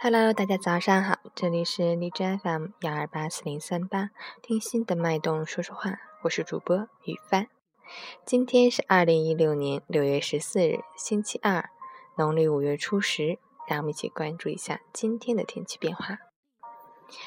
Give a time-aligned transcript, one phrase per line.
[0.00, 7.48] Hello，大家早上好，这里是荔枝 FM 幺二八四零三八，听心的脉动说说话，我是主播雨帆。
[8.24, 11.68] 今天是二零一六年六月十四日，星期二，
[12.16, 13.40] 农历五月初十。
[13.66, 16.18] 让我们一起关注一下今天的天气变化。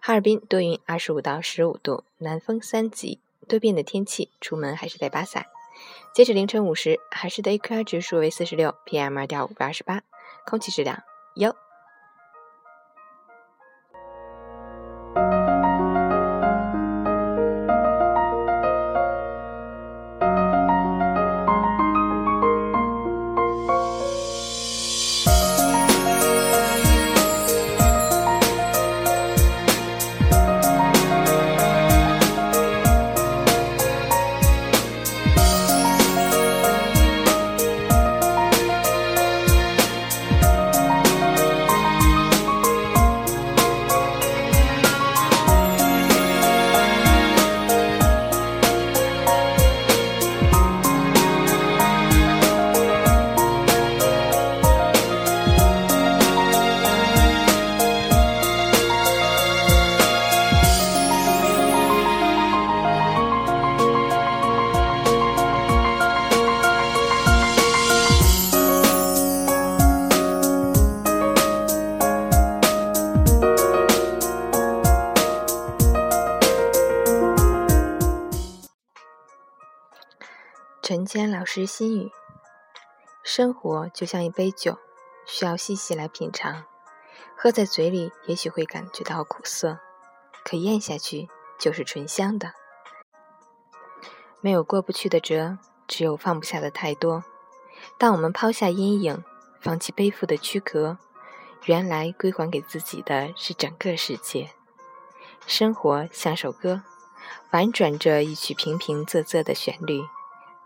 [0.00, 3.18] 哈尔滨多云，二十五到十五度，南风三级。
[3.48, 5.46] 多变的天气，出门还是带把伞。
[6.14, 10.02] 截止凌晨五时，海市的 AQI 指数为四十六，PM 二点五为二十八，
[10.46, 11.02] 空气质量
[11.34, 11.56] 优。
[80.84, 82.10] 陈谦老师心语：
[83.22, 84.76] 生活就像一杯酒，
[85.24, 86.64] 需要细细来品尝。
[87.38, 89.76] 喝在嘴里，也许会感觉到苦涩；
[90.44, 92.54] 可咽下去，就是醇香的。
[94.40, 97.22] 没有过不去的折，只有放不下的太多。
[97.96, 99.22] 当我们抛下阴影，
[99.60, 100.98] 放弃背负的躯壳，
[101.66, 104.50] 原来归还给自己的是整个世界。
[105.46, 106.82] 生活像首歌，
[107.52, 110.02] 婉转着一曲平平仄仄的旋律。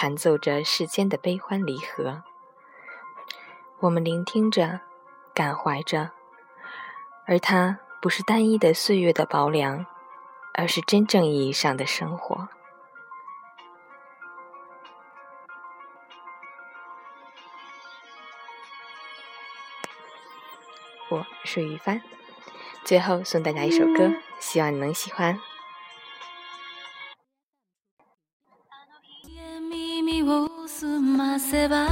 [0.00, 2.22] 弹奏着世间的悲欢离合，
[3.80, 4.78] 我们聆听着，
[5.34, 6.12] 感怀着，
[7.26, 9.84] 而它不是单一的岁月的薄凉，
[10.54, 12.48] 而是真正意义上的生活。
[21.08, 22.00] 我是于帆，
[22.84, 25.40] 最后送大家一首歌，希望你能喜欢。
[31.38, 31.86] せば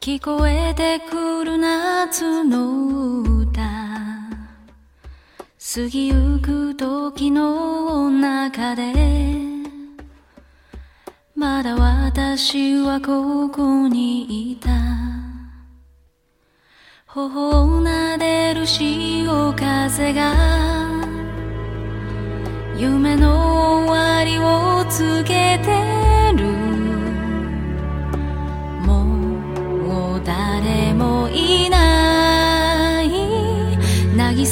[0.00, 3.70] 聞こえてくる夏の歌過
[5.88, 8.92] ぎゆく時の中で
[11.34, 14.68] まだ私はここにいた
[17.06, 20.98] 頬を撫でる潮風が
[22.76, 26.07] 夢の終わりを告げて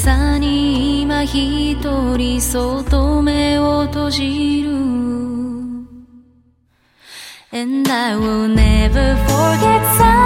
[0.07, 1.35] さに今一
[2.15, 4.71] 人外目を閉じる
[7.51, 10.16] And I will never forget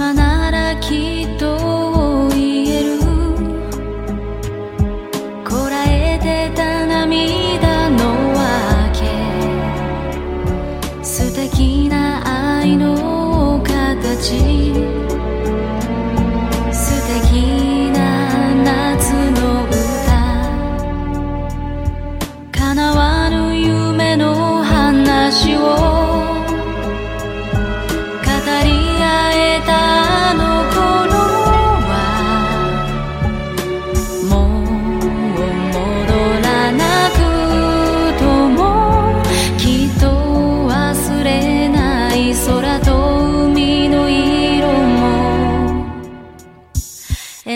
[0.00, 1.59] 今ならきっと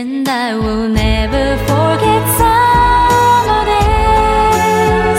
[0.00, 5.18] And I will never forget summer days